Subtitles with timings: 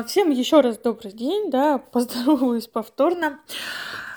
[0.00, 3.40] А, всем еще раз добрый день, да, поздороваюсь повторно.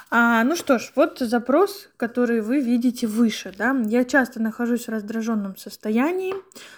[0.09, 3.75] А, ну что ж, вот запрос, который вы видите выше, да.
[3.85, 6.35] Я часто нахожусь в раздраженном состоянии.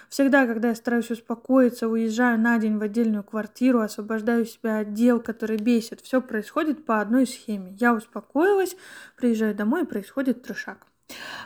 [0.08, 5.20] Всегда, когда я стараюсь успокоиться, уезжаю на день в отдельную квартиру, освобождаю себя от дел,
[5.20, 6.00] которые бесят.
[6.00, 7.76] Все происходит по одной схеме.
[7.78, 8.76] Я успокоилась,
[9.16, 10.86] приезжаю домой, и происходит трешак.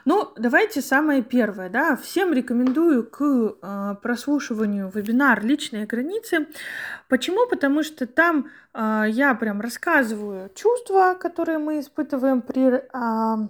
[0.04, 6.46] Ну, давайте самое первое, да, всем рекомендую к э, прослушиванию вебинар «Личные границы».
[7.08, 7.46] Почему?
[7.46, 13.48] Потому что там э, я прям рассказываю чувства, которые мы испытываем при э,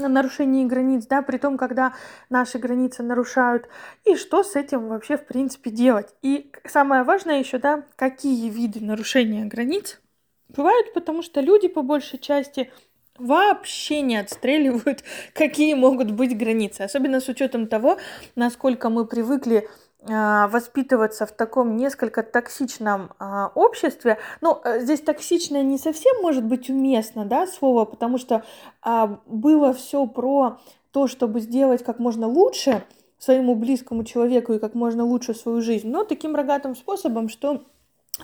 [0.00, 1.94] нарушении границ, да, при том, когда
[2.28, 3.68] наши границы нарушают,
[4.04, 6.14] и что с этим вообще, в принципе, делать.
[6.22, 10.00] И самое важное еще, да, какие виды нарушения границ
[10.48, 12.70] бывают, потому что люди, по большей части,
[13.18, 16.82] вообще не отстреливают, какие могут быть границы.
[16.82, 17.98] Особенно с учетом того,
[18.34, 19.68] насколько мы привыкли
[20.08, 24.18] а, воспитываться в таком несколько токсичном а, обществе.
[24.40, 28.44] Ну, э, здесь токсичное не совсем может быть уместно, да, слово, потому что
[28.82, 30.58] а, было все про
[30.92, 32.84] то, чтобы сделать как можно лучше
[33.18, 37.64] своему близкому человеку и как можно лучше свою жизнь, но таким рогатым способом, что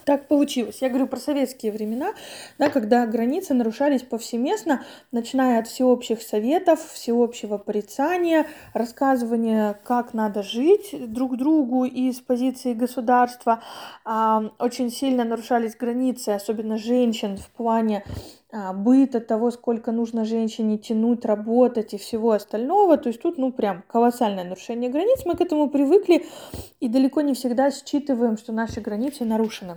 [0.05, 0.79] так получилось.
[0.81, 2.15] Я говорю про советские времена,
[2.59, 10.95] да, когда границы нарушались повсеместно, начиная от всеобщих советов, всеобщего порицания, рассказывания, как надо жить
[11.13, 13.63] друг другу из позиции государства.
[14.59, 18.05] Очень сильно нарушались границы, особенно женщин в плане
[18.75, 22.99] быта, того, сколько нужно женщине тянуть, работать и всего остального.
[22.99, 25.23] То есть тут, ну, прям колоссальное нарушение границ.
[25.25, 26.27] Мы к этому привыкли
[26.81, 29.77] и далеко не всегда считываем, что наши границы нарушены.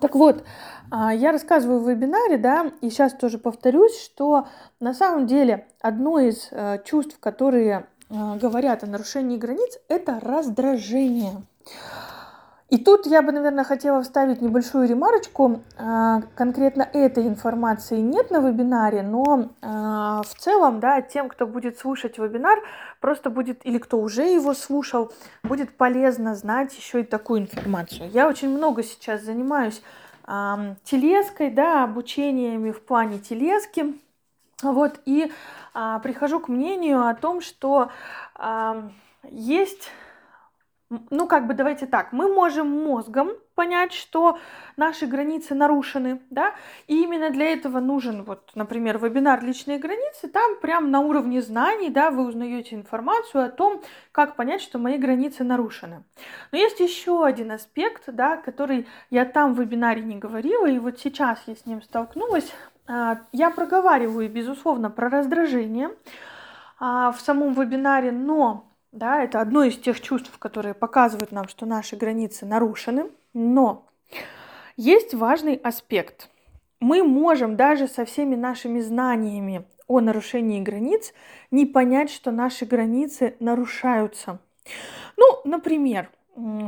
[0.00, 0.42] Так вот,
[0.90, 4.48] а, я рассказываю в вебинаре, да, и сейчас тоже повторюсь, что
[4.80, 11.42] на самом деле одно из э, чувств, которые э, говорят о нарушении границ, это раздражение.
[12.74, 15.62] И тут я бы, наверное, хотела вставить небольшую ремарочку.
[15.78, 21.78] А, конкретно этой информации нет на вебинаре, но а, в целом, да, тем, кто будет
[21.78, 22.58] слушать вебинар,
[23.00, 25.12] просто будет, или кто уже его слушал,
[25.44, 28.10] будет полезно знать еще и такую информацию.
[28.10, 29.80] Я очень много сейчас занимаюсь
[30.82, 33.94] телеской, да, обучениями в плане телески.
[34.64, 35.30] Вот, и
[35.74, 37.90] а, прихожу к мнению о том, что
[39.30, 39.90] есть
[40.90, 44.38] ну, как бы давайте так, мы можем мозгом понять, что
[44.76, 46.54] наши границы нарушены, да,
[46.86, 51.90] и именно для этого нужен, вот, например, вебинар «Личные границы», там прям на уровне знаний,
[51.90, 53.80] да, вы узнаете информацию о том,
[54.12, 56.04] как понять, что мои границы нарушены.
[56.52, 60.98] Но есть еще один аспект, да, который я там в вебинаре не говорила, и вот
[60.98, 62.52] сейчас я с ним столкнулась.
[62.86, 65.90] А, я проговариваю, безусловно, про раздражение
[66.78, 71.66] а, в самом вебинаре, но да, это одно из тех чувств, которые показывают нам, что
[71.66, 73.10] наши границы нарушены.
[73.32, 73.86] Но
[74.76, 76.30] есть важный аспект.
[76.78, 81.12] Мы можем даже со всеми нашими знаниями о нарушении границ
[81.50, 84.38] не понять, что наши границы нарушаются.
[85.16, 86.08] Ну, например,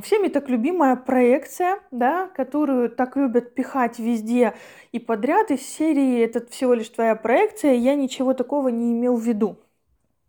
[0.02, 4.54] всеми так любимая проекция, да, которую так любят пихать везде
[4.90, 9.22] и подряд из серии «Это всего лишь твоя проекция, я ничего такого не имел в
[9.22, 9.58] виду».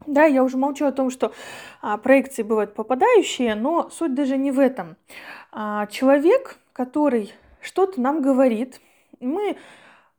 [0.07, 1.33] Да, я уже молчу о том, что
[1.81, 4.95] а, проекции бывают попадающие, но суть даже не в этом.
[5.51, 8.79] А, человек, который что-то нам говорит,
[9.19, 9.57] мы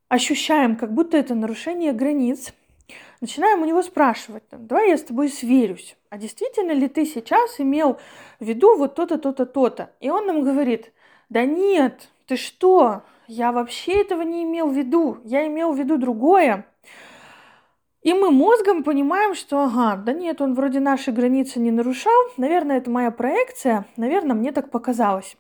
[0.09, 2.53] ощущаем, как будто это нарушение границ,
[3.23, 7.99] начинаем у него спрашивать, давай я с тобой сверюсь, а действительно ли ты сейчас имел
[8.41, 9.91] в виду вот то-то, то-то, то-то?
[10.01, 10.93] И он нам говорит,
[11.31, 15.97] да нет, ты что, я вообще этого не имел в виду, я имел в виду
[15.97, 16.67] другое.
[18.03, 22.79] И мы мозгом понимаем, что, ага, да нет, он вроде наши границы не нарушал, наверное,
[22.79, 25.37] это моя проекция, наверное, мне так показалось.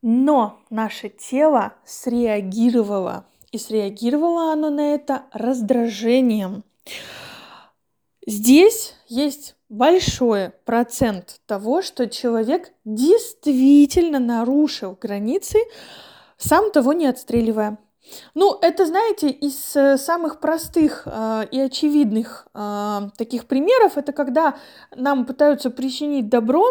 [0.00, 6.62] Но наше тело среагировало, и среагировало оно на это раздражением.
[8.26, 15.58] Здесь есть большой процент того, что человек действительно нарушил границы,
[16.36, 17.78] сам того не отстреливая.
[18.34, 24.56] Ну, это, знаете, из э, самых простых э, и очевидных э, таких примеров, это когда
[24.94, 26.64] нам пытаются причинить добро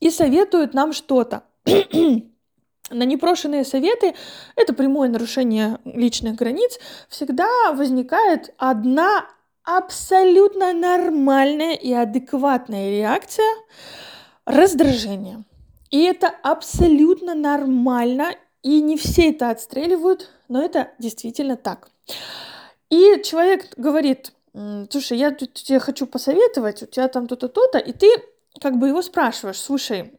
[0.00, 1.44] и советуют нам что-то.
[2.90, 4.14] На непрошенные советы,
[4.56, 6.78] это прямое нарушение личных границ,
[7.08, 9.26] всегда возникает одна
[9.62, 13.54] абсолютно нормальная и адекватная реакция–
[14.44, 15.44] раздражение.
[15.90, 21.90] И это абсолютно нормально и не все это отстреливают, но это действительно так.
[22.90, 24.32] И человек говорит,
[24.90, 28.08] слушай, я тут тебе хочу посоветовать, у тебя там то-то, то-то, и ты
[28.60, 30.12] как бы его спрашиваешь, слушай,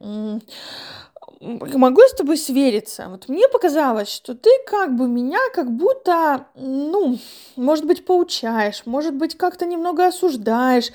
[1.41, 3.07] могу с тобой свериться.
[3.09, 7.17] Вот мне показалось, что ты как бы меня как будто, ну,
[7.55, 10.91] может быть, поучаешь, может быть, как-то немного осуждаешь,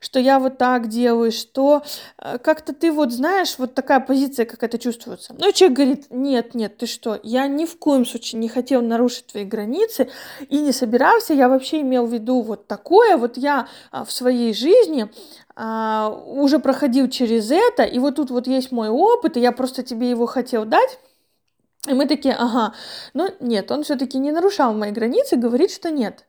[0.00, 1.82] что я вот так делаю, что
[2.18, 5.34] э, как-то ты вот знаешь, вот такая позиция какая-то чувствуется.
[5.38, 9.26] Но человек говорит, нет, нет, ты что, я ни в коем случае не хотел нарушить
[9.26, 10.08] твои границы
[10.48, 14.54] и не собирался, я вообще имел в виду вот такое, вот я а, в своей
[14.54, 15.08] жизни
[15.56, 19.82] а, уже проходил через это, и вот тут вот есть мой опыт, и я просто
[19.82, 20.98] тебе его хотел дать,
[21.86, 22.74] и мы такие, ага,
[23.14, 26.24] ну нет, он все-таки не нарушал мои границы, говорит, что нет.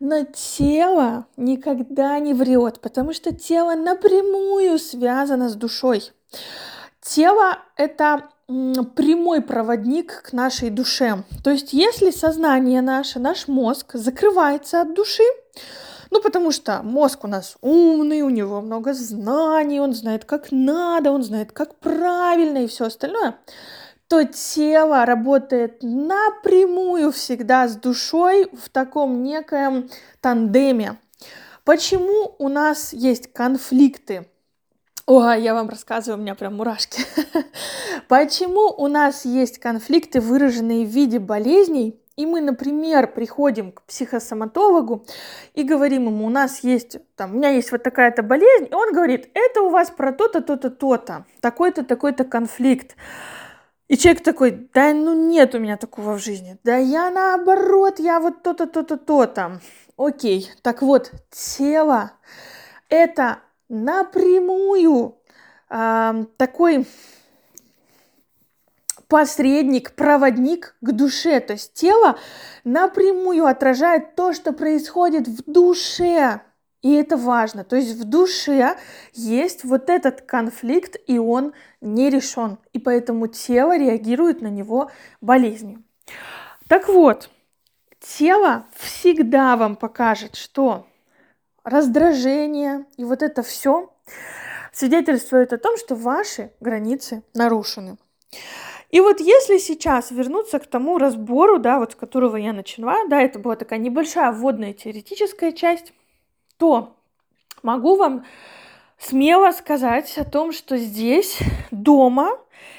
[0.00, 6.10] Но тело никогда не врет, потому что тело напрямую связано с душой.
[7.02, 11.22] Тело— это прямой проводник к нашей душе.
[11.42, 15.22] То есть если сознание наше, наш мозг закрывается от души,
[16.10, 21.10] ну, потому что мозг у нас умный, у него много знаний, он знает, как надо,
[21.10, 23.36] он знает, как правильно и все остальное—
[24.08, 29.88] то тело работает напрямую всегда с душой в таком некоем
[30.20, 30.98] тандеме.
[31.64, 34.26] Почему у нас есть конфликты?
[35.06, 37.02] Ой, я вам рассказываю, у меня прям мурашки.
[38.08, 45.04] Почему у нас есть конфликты, выраженные в виде болезней, и мы, например, приходим к психосоматологу
[45.52, 48.92] и говорим ему, у нас есть, там, у меня есть вот такая-то болезнь, и он
[48.92, 52.96] говорит, это у вас про то-то, то-то, то-то, такой-то, такой-то конфликт.
[53.88, 56.58] И человек такой, да ну нет у меня такого в жизни.
[56.64, 59.60] Да я наоборот, я вот то-то, то-то, то-то.
[59.96, 62.12] Окей, так вот, тело–
[62.88, 65.18] это напрямую
[65.68, 66.86] э, такой
[69.08, 71.40] посредник, проводник к душе.
[71.40, 72.18] То есть тело
[72.64, 76.40] напрямую отражает то, что происходит в душе.
[76.84, 77.64] И это важно.
[77.64, 78.76] То есть в душе
[79.14, 82.58] есть вот этот конфликт, и он не решен.
[82.74, 84.90] И поэтому тело реагирует на него
[85.22, 85.82] болезнью.
[86.68, 87.30] Так вот,
[88.00, 90.86] тело всегда вам покажет, что
[91.64, 93.90] раздражение и вот это все
[94.70, 97.96] свидетельствует о том, что ваши границы нарушены.
[98.90, 103.22] И вот если сейчас вернуться к тому разбору, да, вот с которого я начала, да,
[103.22, 105.94] это была такая небольшая вводная теоретическая часть,
[106.58, 106.96] то
[107.62, 108.24] могу вам
[108.98, 111.38] смело сказать о том, что здесь
[111.70, 112.38] дома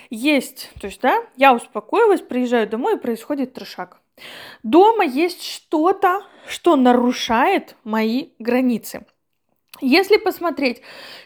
[0.09, 3.99] есть, то есть, да, я успокоилась, приезжаю домой и происходит трешак.
[4.63, 9.05] Дома есть что-то, что нарушает мои границы.
[9.81, 10.81] Если посмотреть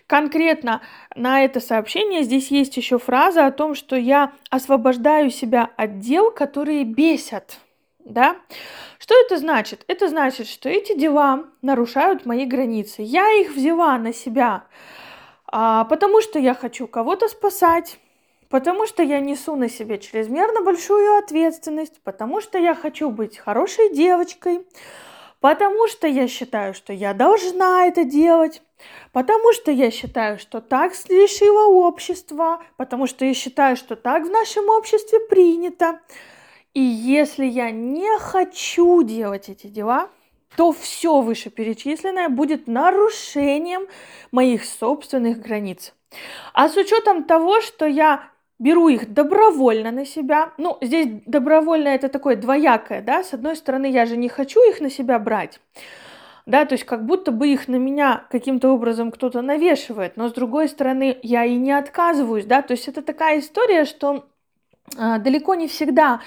[0.07, 0.81] конкретно
[1.15, 6.31] на это сообщение, здесь есть еще фраза о том, что я освобождаю себя от дел,
[6.31, 7.59] которые бесят
[8.05, 8.37] да?
[8.97, 9.83] Что это значит?
[9.87, 13.01] Это значит, что эти дела нарушают мои границы.
[13.01, 14.65] Я их взяла на себя,
[15.47, 17.99] а, потому что я хочу кого-то спасать,
[18.49, 23.93] потому что я несу на себе чрезмерно большую ответственность, потому что я хочу быть хорошей
[23.93, 24.65] девочкой,
[25.39, 28.61] потому что я считаю, что я должна это делать,
[29.11, 34.29] потому что я считаю, что так решило общество, потому что я считаю, что так в
[34.29, 35.99] нашем обществе принято.
[36.73, 40.09] И если я не хочу делать эти дела,
[40.55, 43.87] то все вышеперечисленное будет нарушением
[44.31, 45.93] моих собственных границ.
[46.53, 48.29] А с учетом того, что я
[48.59, 53.89] беру их добровольно на себя, ну, здесь добровольно это такое двоякое, да, с одной стороны,
[53.89, 55.61] я же не хочу их на себя брать,
[56.45, 60.33] да, то есть как будто бы их на меня каким-то образом кто-то навешивает, но с
[60.33, 64.25] другой стороны, я и не отказываюсь, да, то есть это такая история, что
[64.97, 66.21] далеко не всегда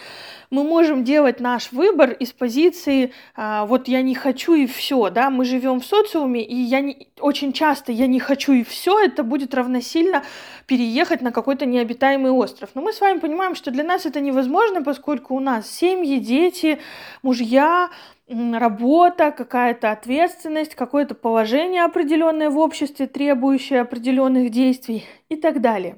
[0.52, 5.31] мы можем делать наш выбор из позиции а, вот я не хочу и все, да,
[5.31, 9.23] мы живем в социуме, и я не, очень часто я не хочу и все, это
[9.25, 10.23] будет равносильно
[10.66, 12.69] переехать на какой-то необитаемый остров.
[12.75, 16.78] Но мы с вами понимаем, что для нас это невозможно, поскольку у нас семьи, дети,
[17.23, 17.88] мужья,
[18.28, 25.97] работа, какая-то ответственность, какое-то положение определенное в обществе, требующее определенных действий и так далее.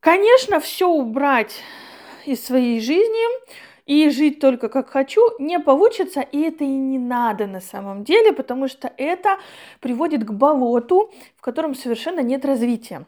[0.00, 1.60] Конечно, все убрать
[2.24, 3.26] из своей жизни
[3.84, 8.32] и жить только как хочу не получится, и это и не надо на самом деле,
[8.32, 9.38] потому что это
[9.80, 13.06] приводит к болоту, в котором совершенно нет развития.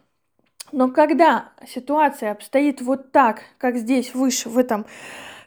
[0.73, 4.85] Но когда ситуация обстоит вот так, как здесь выше в этом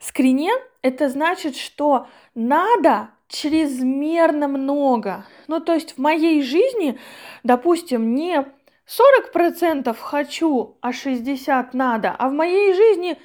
[0.00, 5.26] скрине, это значит, что надо чрезмерно много.
[5.48, 6.98] Ну, то есть в моей жизни,
[7.42, 8.46] допустим, не
[8.86, 13.18] 40% хочу, а 60% надо, а в моей жизни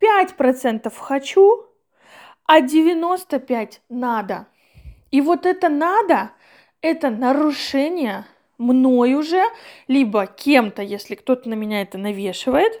[0.00, 1.66] 5% хочу,
[2.46, 4.46] а 95% надо.
[5.10, 6.32] И вот это надо,
[6.80, 8.26] это нарушение
[8.58, 9.42] мной уже,
[9.88, 12.72] либо кем-то, если кто-то на меня это навешивает,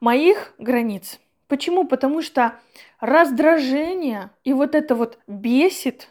[0.00, 1.20] моих границ.
[1.48, 1.86] Почему?
[1.86, 2.60] Потому что
[3.00, 6.08] раздражение и вот это вот бесит,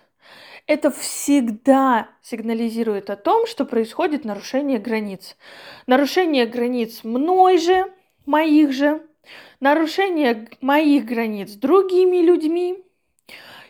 [0.69, 5.35] это всегда сигнализирует о том, что происходит нарушение границ.
[5.87, 7.91] Нарушение границ мной же,
[8.27, 9.01] моих же,
[9.59, 12.83] нарушение моих границ другими людьми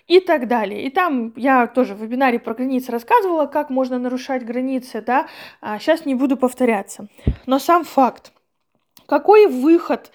[0.08, 0.84] и так далее.
[0.84, 5.29] И там я тоже в вебинаре про границы рассказывала, как можно нарушать границы, да,
[5.62, 7.08] а сейчас не буду повторяться.
[7.46, 8.34] Но сам факт,
[9.06, 10.12] какой выход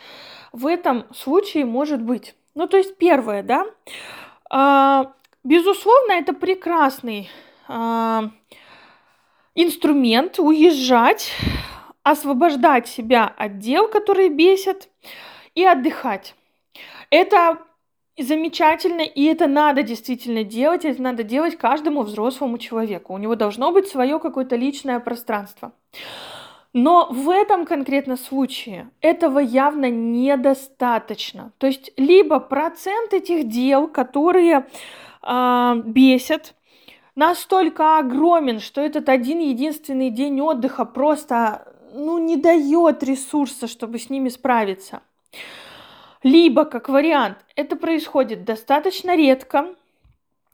[0.52, 2.34] в этом случае может быть?
[2.54, 3.64] Ну, то есть первое, да,
[4.50, 5.14] а,
[5.44, 7.30] безусловно, это прекрасный
[7.68, 8.30] а,
[9.54, 11.32] инструмент уезжать,
[12.02, 14.88] освобождать себя от дел, которые бесят,
[15.54, 16.34] и отдыхать.
[17.10, 17.58] Это
[18.18, 23.14] замечательно, и это надо действительно делать, это надо делать каждому взрослому человеку.
[23.14, 25.72] У него должно быть свое какое-то личное пространство.
[26.72, 31.52] Но в этом конкретном случае этого явно недостаточно.
[31.58, 34.66] То есть либо процент этих дел, которые
[35.26, 36.54] э, бесят,
[37.14, 44.10] настолько огромен, что этот один единственный день отдыха просто ну, не дает ресурса, чтобы с
[44.10, 45.02] ними справиться.
[46.22, 49.74] Либо, как вариант, это происходит достаточно редко,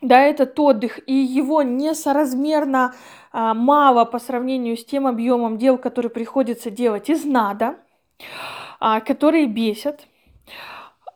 [0.02, 2.94] да, этот отдых, и его несоразмерно
[3.32, 7.76] а, мало по сравнению с тем объемом дел, которые приходится делать из надо,
[8.80, 10.06] а, которые бесят.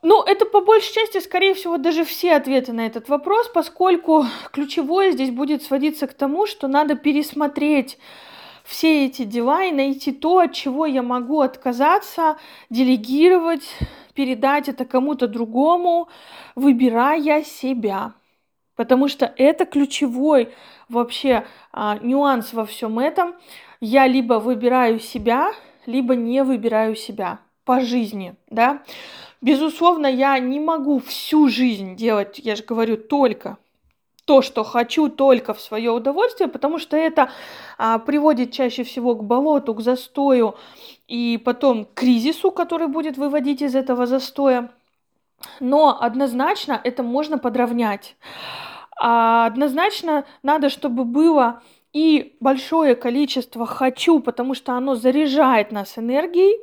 [0.05, 5.13] Ну, это по большей части, скорее всего, даже все ответы на этот вопрос, поскольку ключевое
[5.13, 7.97] здесь будет сводиться к тому, что надо пересмотреть
[8.65, 12.37] все эти дела и найти то, от чего я могу отказаться,
[12.69, 13.67] делегировать,
[14.13, 16.11] передать это кому-то другому,
[16.55, 18.13] выбирая себя.
[18.77, 20.53] Потому что это ключевой
[20.91, 23.37] вообще а, нюанс во всем этом.
[23.81, 25.51] Я либо выбираю себя,
[25.87, 28.83] либо не выбираю себя по жизни, да.
[29.45, 33.59] Безусловно, я не могу всю жизнь делать, я же говорю, только
[34.25, 37.31] то, что хочу только в свое удовольствие, потому что это
[37.77, 40.55] а, приводит чаще всего к болоту, к застою
[41.09, 44.73] и потом к кризису, который будет выводить из этого застоя.
[45.61, 48.17] Но однозначно это можно подровнять.
[48.99, 51.61] А однозначно надо, чтобы было
[51.93, 56.59] и большое количество хочу, потому что оно заряжает нас энергией.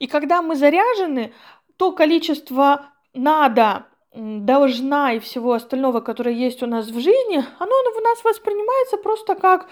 [0.00, 1.32] И когда мы заряжены,
[1.76, 8.00] то количество надо должна и всего остального, которое есть у нас в жизни, оно у
[8.00, 9.68] нас воспринимается просто как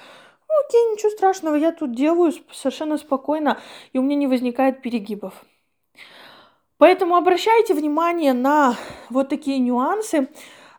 [0.49, 3.59] ну, окей, ничего страшного, я тут делаю совершенно спокойно,
[3.93, 5.33] и у меня не возникает перегибов.
[6.79, 8.77] Поэтому обращайте внимание на
[9.09, 10.29] вот такие нюансы,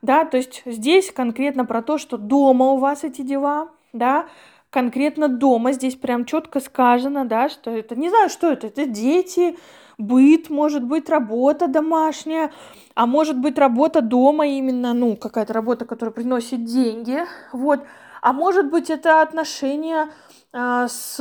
[0.02, 4.28] да, то есть здесь конкретно про то, что дома у вас эти дела, да,
[4.70, 9.58] конкретно дома здесь прям четко сказано, да, что это, не знаю, что это, это дети,
[9.98, 12.52] быт, может быть, работа домашняя,
[12.96, 17.20] а может быть, работа дома именно, ну, какая-то работа, которая приносит деньги,
[17.52, 17.82] вот,
[18.22, 20.10] а может быть, это отношения
[20.52, 21.20] а, с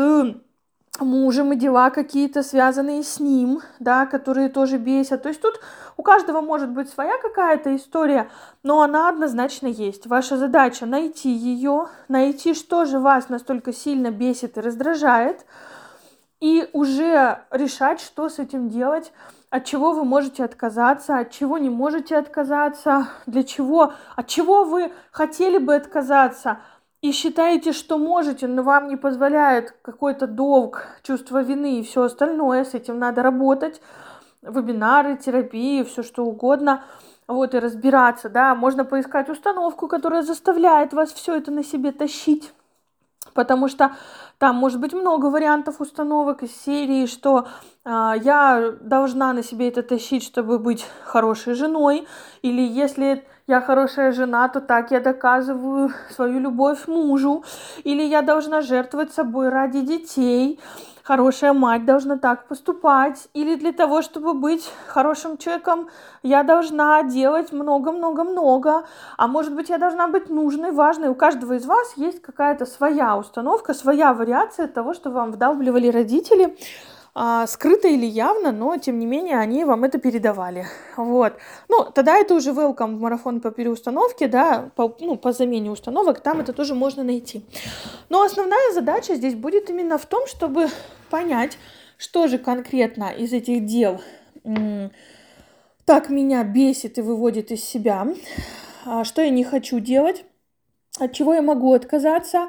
[1.00, 5.23] мужем и дела какие-то связанные с ним, да, которые тоже бесят.
[5.23, 5.61] То есть тут
[5.97, 8.31] у каждого может быть своя какая-то история,
[8.62, 10.07] но она однозначно есть.
[10.07, 15.45] Ваша задача найти ее, найти, что же вас настолько сильно бесит и раздражает,
[16.41, 19.12] и уже решать, что с этим делать,
[19.50, 24.93] от чего вы можете отказаться, от чего не можете отказаться, для чего, от чего вы
[25.11, 26.59] хотели бы отказаться,
[27.03, 32.64] и считаете, что можете, но вам не позволяет какой-то долг, чувство вины и все остальное,
[32.64, 33.81] с этим надо работать,
[34.43, 36.83] вебинары, терапии, все что угодно,
[37.26, 42.53] вот, и разбираться, да, можно поискать установку, которая заставляет вас все это на себе тащить,
[43.35, 43.97] потому что
[44.38, 47.47] там может быть много вариантов установок из серии, что
[47.85, 52.07] э, я должна на себе это тащить, чтобы быть хорошей женой,
[52.43, 57.45] или если я хорошая жена, то так я доказываю свою любовь мужу,
[57.85, 60.59] или я должна жертвовать собой ради детей,
[61.03, 65.89] хорошая мать должна так поступать, или для того, чтобы быть хорошим человеком,
[66.23, 68.85] я должна делать много-много-много,
[69.19, 71.09] а может быть, я должна быть нужной, важной.
[71.09, 76.57] У каждого из вас есть какая-то своя установка, своя вариация того, что вам вдалбливали родители,
[77.47, 80.66] скрыто или явно, но тем не менее они вам это передавали.
[80.97, 81.35] Вот.
[81.68, 86.21] Ну, тогда это уже welcome в марафон по переустановке, да, по, ну, по замене установок,
[86.21, 87.44] там это тоже можно найти.
[88.09, 90.68] Но основная задача здесь будет именно в том, чтобы
[91.11, 91.56] понять,
[91.99, 94.00] что же конкретно из этих дел
[95.85, 98.06] так меня бесит и выводит из себя,
[98.85, 100.25] а, что я не хочу делать,
[100.99, 102.49] от чего я могу отказаться,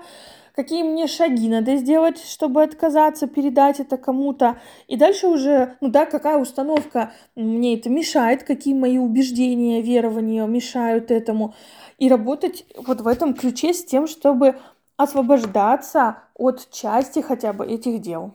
[0.55, 4.57] какие мне шаги надо сделать, чтобы отказаться, передать это кому-то.
[4.87, 11.11] И дальше уже, ну да, какая установка мне это мешает, какие мои убеждения, верования мешают
[11.11, 11.53] этому.
[11.97, 14.55] И работать вот в этом ключе с тем, чтобы
[14.97, 18.33] освобождаться от части хотя бы этих дел.